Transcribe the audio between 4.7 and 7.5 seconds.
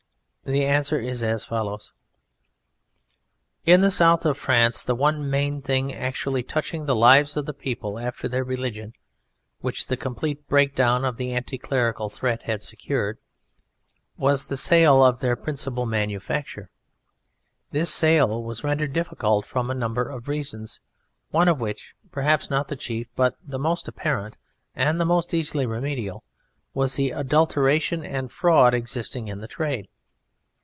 the one main thing actually touching the lives of